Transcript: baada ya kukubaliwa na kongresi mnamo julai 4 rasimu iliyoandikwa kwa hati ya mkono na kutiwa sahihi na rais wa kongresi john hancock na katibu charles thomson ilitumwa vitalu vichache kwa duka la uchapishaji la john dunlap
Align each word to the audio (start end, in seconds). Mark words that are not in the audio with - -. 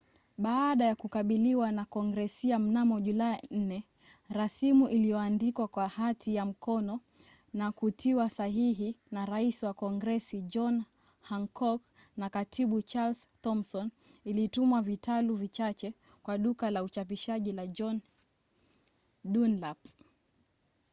baada 0.37 0.85
ya 0.85 0.95
kukubaliwa 0.95 1.71
na 1.71 1.85
kongresi 1.85 2.57
mnamo 2.57 3.01
julai 3.01 3.39
4 3.51 3.83
rasimu 4.29 4.89
iliyoandikwa 4.89 5.67
kwa 5.67 5.87
hati 5.87 6.35
ya 6.35 6.45
mkono 6.45 6.99
na 7.53 7.71
kutiwa 7.71 8.29
sahihi 8.29 8.95
na 9.11 9.25
rais 9.25 9.63
wa 9.63 9.73
kongresi 9.73 10.41
john 10.41 10.83
hancock 11.21 11.81
na 12.17 12.29
katibu 12.29 12.81
charles 12.81 13.27
thomson 13.41 13.91
ilitumwa 14.25 14.81
vitalu 14.81 15.35
vichache 15.35 15.93
kwa 16.23 16.37
duka 16.37 16.71
la 16.71 16.83
uchapishaji 16.83 17.51
la 17.51 17.67
john 17.67 18.01
dunlap 19.23 19.77